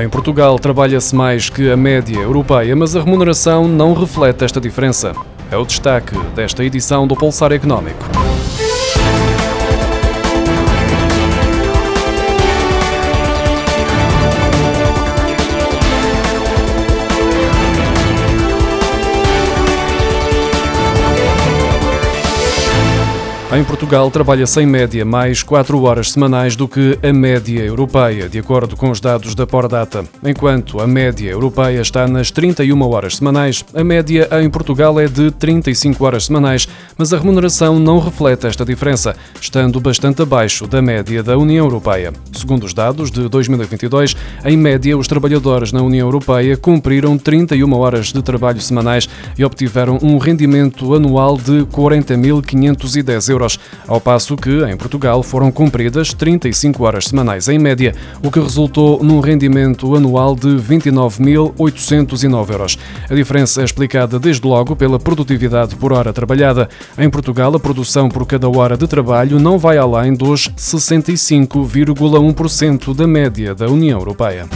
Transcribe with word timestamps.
Em 0.00 0.08
Portugal 0.08 0.58
trabalha-se 0.58 1.14
mais 1.14 1.50
que 1.50 1.70
a 1.70 1.76
média 1.76 2.16
europeia, 2.16 2.74
mas 2.74 2.96
a 2.96 3.00
remuneração 3.02 3.68
não 3.68 3.92
reflete 3.92 4.42
esta 4.42 4.58
diferença. 4.58 5.12
É 5.50 5.56
o 5.56 5.66
destaque 5.66 6.18
desta 6.34 6.64
edição 6.64 7.06
do 7.06 7.14
Pulsar 7.14 7.52
Económico. 7.52 8.31
Em 23.54 23.62
Portugal, 23.62 24.10
trabalha-se 24.10 24.62
em 24.62 24.66
média 24.66 25.04
mais 25.04 25.42
4 25.42 25.82
horas 25.82 26.12
semanais 26.12 26.56
do 26.56 26.66
que 26.66 26.98
a 27.02 27.12
média 27.12 27.62
europeia, 27.62 28.26
de 28.26 28.38
acordo 28.38 28.74
com 28.76 28.90
os 28.90 28.98
dados 28.98 29.34
da 29.34 29.46
Pordata. 29.46 30.06
Enquanto 30.24 30.80
a 30.80 30.86
média 30.86 31.28
europeia 31.28 31.82
está 31.82 32.08
nas 32.08 32.30
31 32.30 32.80
horas 32.80 33.16
semanais, 33.16 33.62
a 33.74 33.84
média 33.84 34.26
em 34.40 34.48
Portugal 34.48 34.98
é 34.98 35.06
de 35.06 35.30
35 35.32 36.02
horas 36.02 36.24
semanais, 36.24 36.66
mas 36.96 37.12
a 37.12 37.18
remuneração 37.18 37.78
não 37.78 37.98
reflete 37.98 38.46
esta 38.46 38.64
diferença, 38.64 39.14
estando 39.38 39.78
bastante 39.80 40.22
abaixo 40.22 40.66
da 40.66 40.80
média 40.80 41.22
da 41.22 41.36
União 41.36 41.66
Europeia. 41.66 42.10
Segundo 42.32 42.64
os 42.64 42.72
dados 42.72 43.10
de 43.10 43.28
2022, 43.28 44.16
em 44.46 44.56
média, 44.56 44.96
os 44.96 45.06
trabalhadores 45.06 45.72
na 45.72 45.82
União 45.82 46.06
Europeia 46.06 46.56
cumpriram 46.56 47.18
31 47.18 47.70
horas 47.74 48.14
de 48.14 48.22
trabalho 48.22 48.62
semanais 48.62 49.06
e 49.36 49.44
obtiveram 49.44 49.98
um 50.00 50.16
rendimento 50.16 50.94
anual 50.94 51.36
de 51.36 51.66
40.510 51.66 53.28
euros 53.28 53.41
euros, 53.42 53.58
ao 53.86 54.00
passo 54.00 54.36
que, 54.36 54.64
em 54.64 54.76
Portugal, 54.76 55.22
foram 55.22 55.50
cumpridas 55.50 56.14
35 56.14 56.84
horas 56.84 57.06
semanais 57.06 57.48
em 57.48 57.58
média, 57.58 57.94
o 58.22 58.30
que 58.30 58.38
resultou 58.40 59.02
num 59.02 59.20
rendimento 59.20 59.96
anual 59.96 60.36
de 60.36 60.48
29.809 60.48 62.50
euros. 62.50 62.78
A 63.10 63.14
diferença 63.14 63.60
é 63.60 63.64
explicada 63.64 64.18
desde 64.18 64.46
logo 64.46 64.74
pela 64.76 64.98
produtividade 64.98 65.76
por 65.76 65.92
hora 65.92 66.10
trabalhada. 66.12 66.68
Em 66.96 67.10
Portugal, 67.10 67.54
a 67.54 67.60
produção 67.60 68.08
por 68.08 68.26
cada 68.26 68.48
hora 68.48 68.76
de 68.76 68.86
trabalho 68.86 69.40
não 69.40 69.58
vai 69.58 69.78
além 69.78 70.14
dos 70.14 70.48
65,1% 70.56 72.94
da 72.94 73.06
média 73.06 73.54
da 73.54 73.66
União 73.66 73.98
Europeia. 73.98 74.46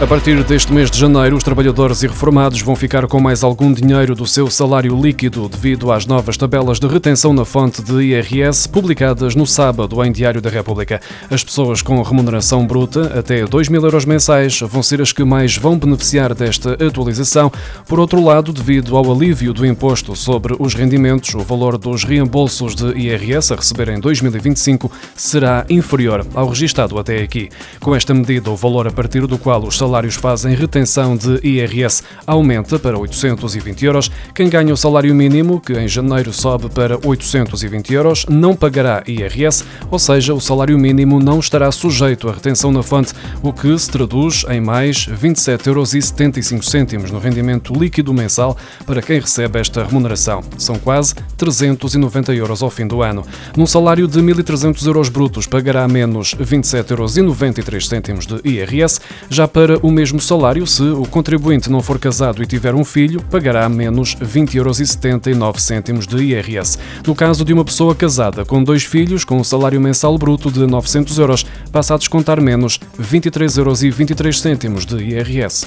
A 0.00 0.06
partir 0.06 0.42
deste 0.44 0.72
mês 0.72 0.90
de 0.90 0.98
janeiro, 0.98 1.36
os 1.36 1.44
trabalhadores 1.44 2.02
e 2.02 2.06
reformados 2.06 2.62
vão 2.62 2.74
ficar 2.74 3.06
com 3.06 3.20
mais 3.20 3.44
algum 3.44 3.70
dinheiro 3.70 4.14
do 4.14 4.26
seu 4.26 4.50
salário 4.50 4.98
líquido 4.98 5.46
devido 5.46 5.92
às 5.92 6.06
novas 6.06 6.38
tabelas 6.38 6.80
de 6.80 6.86
retenção 6.86 7.34
na 7.34 7.44
fonte 7.44 7.82
de 7.82 8.00
IRS 8.00 8.66
publicadas 8.66 9.34
no 9.34 9.46
sábado 9.46 10.02
em 10.02 10.10
Diário 10.10 10.40
da 10.40 10.48
República. 10.48 11.02
As 11.30 11.44
pessoas 11.44 11.82
com 11.82 12.00
remuneração 12.00 12.66
bruta 12.66 13.18
até 13.18 13.44
2 13.44 13.68
mil 13.68 13.82
euros 13.82 14.06
mensais 14.06 14.58
vão 14.60 14.82
ser 14.82 15.02
as 15.02 15.12
que 15.12 15.22
mais 15.22 15.58
vão 15.58 15.78
beneficiar 15.78 16.32
desta 16.32 16.82
atualização. 16.82 17.52
Por 17.86 18.00
outro 18.00 18.24
lado, 18.24 18.54
devido 18.54 18.96
ao 18.96 19.12
alívio 19.12 19.52
do 19.52 19.66
imposto 19.66 20.16
sobre 20.16 20.56
os 20.58 20.72
rendimentos, 20.72 21.34
o 21.34 21.40
valor 21.40 21.76
dos 21.76 22.04
reembolsos 22.04 22.74
de 22.74 22.86
IRS 22.98 23.52
a 23.52 23.56
receber 23.56 23.90
em 23.90 24.00
2025 24.00 24.90
será 25.14 25.66
inferior 25.68 26.26
ao 26.34 26.48
registado 26.48 26.98
até 26.98 27.22
aqui. 27.22 27.50
Com 27.78 27.94
esta 27.94 28.14
medida, 28.14 28.50
o 28.50 28.56
valor 28.56 28.88
a 28.88 28.90
partir 28.90 29.26
do 29.26 29.36
qual 29.36 29.62
os 29.62 29.76
salários 29.76 29.89
salários 29.90 30.14
fazem 30.14 30.54
retenção 30.54 31.16
de 31.16 31.40
IRS 31.42 32.04
aumenta 32.24 32.78
para 32.78 32.96
820 32.96 33.84
euros. 33.84 34.08
Quem 34.32 34.48
ganha 34.48 34.72
o 34.72 34.76
salário 34.76 35.12
mínimo, 35.12 35.60
que 35.60 35.72
em 35.72 35.88
janeiro 35.88 36.32
sobe 36.32 36.68
para 36.68 36.96
820 37.04 37.92
euros, 37.92 38.24
não 38.28 38.54
pagará 38.54 39.02
IRS, 39.04 39.64
ou 39.90 39.98
seja, 39.98 40.32
o 40.32 40.40
salário 40.40 40.78
mínimo 40.78 41.18
não 41.18 41.40
estará 41.40 41.72
sujeito 41.72 42.28
à 42.28 42.32
retenção 42.32 42.70
na 42.70 42.84
fonte, 42.84 43.12
o 43.42 43.52
que 43.52 43.76
se 43.76 43.90
traduz 43.90 44.44
em 44.48 44.60
mais 44.60 45.08
27,75 45.08 46.92
euros 46.92 47.10
no 47.10 47.18
rendimento 47.18 47.74
líquido 47.74 48.14
mensal 48.14 48.56
para 48.86 49.02
quem 49.02 49.18
recebe 49.18 49.58
esta 49.58 49.82
remuneração. 49.82 50.44
São 50.56 50.78
quase 50.78 51.16
390 51.36 52.32
euros 52.32 52.62
ao 52.62 52.70
fim 52.70 52.86
do 52.86 53.02
ano. 53.02 53.24
Num 53.56 53.66
salário 53.66 54.06
de 54.06 54.20
1.300 54.20 54.86
euros 54.86 55.08
brutos, 55.08 55.48
pagará 55.48 55.88
menos 55.88 56.32
27,93 56.36 58.08
euros 58.08 58.26
de 58.26 58.48
IRS. 58.48 59.00
Já 59.28 59.48
para 59.48 59.79
o 59.82 59.90
mesmo 59.90 60.20
salário, 60.20 60.66
se 60.66 60.82
o 60.82 61.04
contribuinte 61.06 61.70
não 61.70 61.82
for 61.82 61.98
casado 61.98 62.42
e 62.42 62.46
tiver 62.46 62.74
um 62.74 62.84
filho, 62.84 63.22
pagará 63.30 63.68
menos 63.68 64.14
20,79 64.16 65.88
euros 65.88 66.06
de 66.06 66.16
IRS. 66.22 66.78
No 67.06 67.14
caso 67.14 67.44
de 67.44 67.52
uma 67.52 67.64
pessoa 67.64 67.94
casada 67.94 68.44
com 68.44 68.62
dois 68.62 68.84
filhos, 68.84 69.24
com 69.24 69.38
um 69.38 69.44
salário 69.44 69.80
mensal 69.80 70.16
bruto 70.18 70.50
de 70.50 70.66
900 70.66 71.18
euros, 71.18 71.46
passa 71.72 71.94
a 71.94 71.98
descontar 71.98 72.40
menos 72.40 72.78
23,23 73.00 73.58
euros 73.58 74.86
de 74.86 74.96
IRS. 74.96 75.66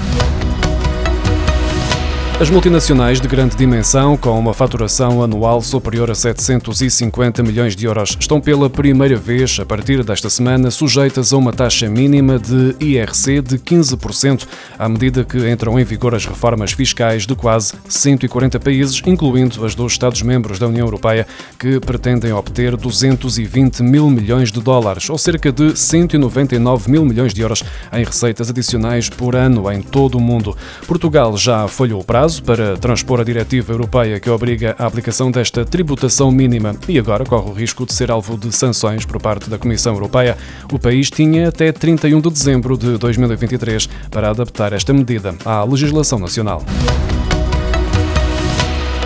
As 2.39 2.49
multinacionais 2.49 3.21
de 3.21 3.27
grande 3.27 3.55
dimensão, 3.55 4.17
com 4.17 4.37
uma 4.37 4.55
faturação 4.55 5.21
anual 5.23 5.61
superior 5.61 6.09
a 6.09 6.15
750 6.15 7.43
milhões 7.43 7.75
de 7.75 7.85
euros, 7.85 8.17
estão 8.19 8.41
pela 8.41 8.69
primeira 8.69 9.15
vez, 9.15 9.59
a 9.61 9.65
partir 9.65 10.03
desta 10.03 10.31
semana, 10.31 10.71
sujeitas 10.71 11.31
a 11.31 11.37
uma 11.37 11.53
taxa 11.53 11.87
mínima 11.87 12.39
de 12.39 12.75
IRC 12.83 13.39
de 13.39 13.59
15%, 13.59 14.47
à 14.77 14.89
medida 14.89 15.23
que 15.23 15.47
entram 15.49 15.79
em 15.79 15.85
vigor 15.85 16.15
as 16.15 16.25
reformas 16.25 16.73
fiscais 16.73 17.27
de 17.27 17.35
quase 17.35 17.75
140 17.87 18.59
países, 18.59 19.01
incluindo 19.05 19.63
as 19.63 19.75
dos 19.75 19.93
Estados-membros 19.93 20.57
da 20.57 20.67
União 20.67 20.87
Europeia, 20.87 21.27
que 21.57 21.79
pretendem 21.79 22.33
obter 22.33 22.75
220 22.75 23.83
mil 23.83 24.09
milhões 24.09 24.51
de 24.51 24.59
dólares, 24.59 25.07
ou 25.09 25.19
cerca 25.19 25.51
de 25.51 25.77
199 25.79 26.91
mil 26.91 27.05
milhões 27.05 27.33
de 27.33 27.41
euros 27.41 27.63
em 27.93 28.03
receitas 28.03 28.49
adicionais 28.49 29.07
por 29.07 29.35
ano 29.35 29.71
em 29.71 29.83
todo 29.83 30.17
o 30.17 30.21
mundo. 30.21 30.57
Portugal 30.87 31.37
já 31.37 31.67
falhou 31.67 32.01
o 32.01 32.03
prazo 32.03 32.22
prazo 32.23 32.43
para 32.43 32.77
transpor 32.77 33.19
a 33.19 33.23
diretiva 33.23 33.73
europeia 33.73 34.17
que 34.17 34.29
obriga 34.29 34.73
a 34.79 34.85
aplicação 34.85 35.29
desta 35.29 35.65
tributação 35.65 36.31
mínima 36.31 36.73
e 36.87 36.97
agora 36.97 37.25
corre 37.25 37.49
o 37.49 37.53
risco 37.53 37.85
de 37.85 37.93
ser 37.93 38.09
alvo 38.09 38.37
de 38.37 38.49
sanções 38.53 39.05
por 39.05 39.21
parte 39.21 39.49
da 39.49 39.57
Comissão 39.57 39.93
Europeia. 39.93 40.37
O 40.71 40.79
país 40.79 41.09
tinha 41.09 41.49
até 41.49 41.69
31 41.73 42.21
de 42.21 42.29
dezembro 42.29 42.77
de 42.77 42.97
2023 42.97 43.89
para 44.09 44.29
adaptar 44.29 44.71
esta 44.71 44.93
medida 44.93 45.35
à 45.43 45.65
legislação 45.65 46.17
nacional. 46.17 46.63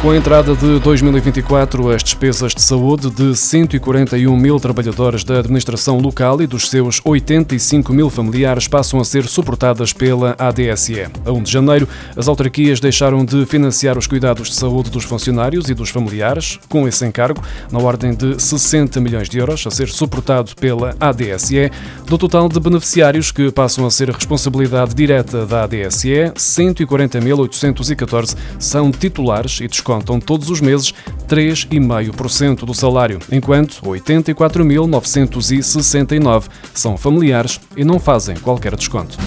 Com 0.01 0.11
a 0.11 0.15
entrada 0.15 0.55
de 0.55 0.79
2024, 0.79 1.89
as 1.89 2.03
despesas 2.03 2.53
de 2.53 2.61
saúde 2.61 3.09
de 3.09 3.35
141 3.35 4.37
mil 4.37 4.59
trabalhadores 4.59 5.23
da 5.23 5.39
administração 5.39 5.97
local 5.97 6.39
e 6.39 6.45
dos 6.45 6.69
seus 6.69 7.01
85 7.03 7.91
mil 7.91 8.07
familiares 8.07 8.67
passam 8.67 8.99
a 8.99 9.05
ser 9.05 9.27
suportadas 9.27 9.93
pela 9.93 10.35
ADSE. 10.37 11.07
A 11.25 11.31
1 11.31 11.41
de 11.41 11.51
janeiro, 11.51 11.89
as 12.15 12.27
autarquias 12.27 12.79
deixaram 12.79 13.25
de 13.25 13.43
financiar 13.47 13.97
os 13.97 14.05
cuidados 14.05 14.49
de 14.49 14.55
saúde 14.55 14.91
dos 14.91 15.03
funcionários 15.03 15.67
e 15.67 15.73
dos 15.73 15.89
familiares, 15.89 16.59
com 16.69 16.87
esse 16.87 17.03
encargo, 17.03 17.41
na 17.71 17.79
ordem 17.79 18.13
de 18.13 18.39
60 18.39 19.01
milhões 19.01 19.27
de 19.27 19.39
euros, 19.39 19.65
a 19.65 19.71
ser 19.71 19.89
suportado 19.89 20.51
pela 20.55 20.95
ADSE. 20.99 21.71
Do 22.05 22.19
total 22.19 22.47
de 22.47 22.59
beneficiários 22.59 23.31
que 23.31 23.51
passam 23.51 23.83
a 23.85 23.91
ser 23.91 24.11
responsabilidade 24.11 24.93
direta 24.93 25.43
da 25.43 25.63
ADSE, 25.63 26.31
140.814 26.35 28.37
são 28.59 28.91
titulares 28.91 29.59
e 29.59 29.67
descontam 29.87 30.19
todos 30.19 30.49
os 30.49 30.59
meses 30.59 30.93
3,5% 31.29 32.65
do 32.65 32.73
salário, 32.73 33.19
enquanto 33.31 33.81
84.969 33.83 36.43
são 36.73 36.97
familiares 36.97 37.61
e 37.77 37.85
não 37.85 37.97
fazem 37.97 38.35
qualquer 38.35 38.75
desconto. 38.75 39.17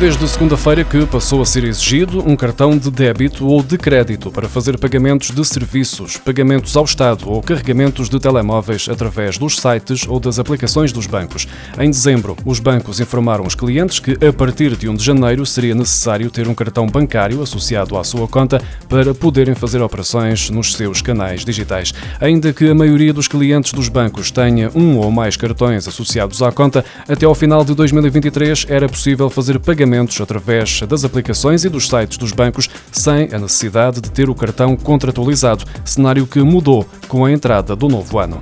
Desde 0.00 0.26
segunda-feira 0.26 0.82
que 0.82 1.06
passou 1.06 1.40
a 1.40 1.46
ser 1.46 1.62
exigido 1.62 2.18
um 2.28 2.34
cartão 2.34 2.76
de 2.76 2.90
débito 2.90 3.46
ou 3.46 3.62
de 3.62 3.78
crédito 3.78 4.28
para 4.28 4.48
fazer 4.48 4.76
pagamentos 4.76 5.30
de 5.30 5.44
serviços, 5.44 6.16
pagamentos 6.16 6.76
ao 6.76 6.84
Estado 6.84 7.30
ou 7.30 7.40
carregamentos 7.40 8.08
de 8.08 8.18
telemóveis 8.18 8.88
através 8.88 9.38
dos 9.38 9.56
sites 9.56 10.04
ou 10.08 10.18
das 10.18 10.40
aplicações 10.40 10.92
dos 10.92 11.06
bancos. 11.06 11.46
Em 11.78 11.88
dezembro, 11.88 12.36
os 12.44 12.58
bancos 12.58 12.98
informaram 12.98 13.46
os 13.46 13.54
clientes 13.54 14.00
que 14.00 14.18
a 14.26 14.32
partir 14.32 14.76
de 14.76 14.88
1 14.88 14.96
de 14.96 15.04
janeiro 15.04 15.46
seria 15.46 15.76
necessário 15.76 16.28
ter 16.28 16.48
um 16.48 16.54
cartão 16.54 16.88
bancário 16.88 17.40
associado 17.40 17.96
à 17.96 18.02
sua 18.02 18.26
conta 18.26 18.60
para 18.88 19.14
poderem 19.14 19.54
fazer 19.54 19.80
operações 19.80 20.50
nos 20.50 20.74
seus 20.74 21.00
canais 21.00 21.44
digitais. 21.44 21.94
Ainda 22.20 22.52
que 22.52 22.68
a 22.68 22.74
maioria 22.74 23.12
dos 23.12 23.28
clientes 23.28 23.72
dos 23.72 23.88
bancos 23.88 24.32
tenha 24.32 24.72
um 24.74 24.98
ou 24.98 25.10
mais 25.12 25.36
cartões 25.36 25.86
associados 25.86 26.42
à 26.42 26.50
conta, 26.50 26.84
até 27.08 27.24
ao 27.24 27.34
final 27.34 27.64
de 27.64 27.74
2023 27.74 28.66
era 28.68 28.88
possível 28.88 29.30
fazer 29.30 29.60
pagamentos 29.60 29.83
pagamentos 29.84 30.18
através 30.20 30.80
das 30.82 31.04
aplicações 31.04 31.64
e 31.64 31.68
dos 31.68 31.88
sites 31.88 32.16
dos 32.16 32.32
bancos 32.32 32.70
sem 32.90 33.28
a 33.32 33.38
necessidade 33.38 34.00
de 34.00 34.10
ter 34.10 34.30
o 34.30 34.34
cartão 34.34 34.76
contratualizado, 34.76 35.64
cenário 35.84 36.26
que 36.26 36.40
mudou 36.40 36.88
com 37.06 37.24
a 37.24 37.30
entrada 37.30 37.76
do 37.76 37.88
novo 37.88 38.18
ano. 38.18 38.40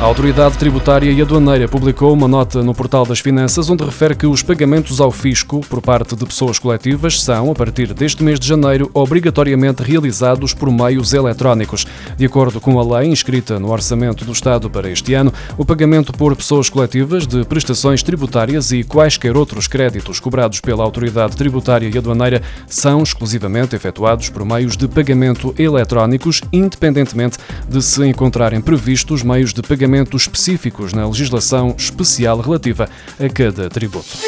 A 0.00 0.04
Autoridade 0.04 0.56
Tributária 0.56 1.12
e 1.12 1.20
Aduaneira 1.20 1.68
publicou 1.68 2.14
uma 2.14 2.26
nota 2.26 2.62
no 2.62 2.74
Portal 2.74 3.04
das 3.04 3.20
Finanças 3.20 3.68
onde 3.68 3.84
refere 3.84 4.14
que 4.14 4.26
os 4.26 4.42
pagamentos 4.42 4.98
ao 4.98 5.10
fisco 5.10 5.60
por 5.68 5.82
parte 5.82 6.16
de 6.16 6.24
pessoas 6.24 6.58
coletivas 6.58 7.22
são, 7.22 7.50
a 7.50 7.54
partir 7.54 7.92
deste 7.92 8.24
mês 8.24 8.40
de 8.40 8.48
janeiro, 8.48 8.90
obrigatoriamente 8.94 9.82
realizados 9.82 10.54
por 10.54 10.72
meios 10.72 11.12
eletrónicos. 11.12 11.86
De 12.16 12.24
acordo 12.24 12.62
com 12.62 12.80
a 12.80 12.98
lei 12.98 13.10
inscrita 13.10 13.58
no 13.60 13.70
Orçamento 13.70 14.24
do 14.24 14.32
Estado 14.32 14.70
para 14.70 14.90
este 14.90 15.12
ano, 15.12 15.34
o 15.58 15.66
pagamento 15.66 16.14
por 16.14 16.34
pessoas 16.34 16.70
coletivas 16.70 17.26
de 17.26 17.44
prestações 17.44 18.02
tributárias 18.02 18.72
e 18.72 18.82
quaisquer 18.82 19.36
outros 19.36 19.68
créditos 19.68 20.18
cobrados 20.18 20.62
pela 20.62 20.82
Autoridade 20.82 21.36
Tributária 21.36 21.90
e 21.94 21.98
Aduaneira 21.98 22.40
são 22.66 23.02
exclusivamente 23.02 23.76
efetuados 23.76 24.30
por 24.30 24.46
meios 24.46 24.78
de 24.78 24.88
pagamento 24.88 25.54
eletrónicos, 25.58 26.40
independentemente 26.50 27.36
de 27.68 27.82
se 27.82 28.02
encontrarem 28.06 28.62
previstos 28.62 29.22
meios 29.22 29.52
de 29.52 29.60
pagamento 29.60 29.89
específicos 30.16 30.92
na 30.92 31.06
legislação 31.06 31.74
especial 31.76 32.40
relativa 32.40 32.88
a 33.18 33.28
cada 33.28 33.68
tributo. 33.68 34.18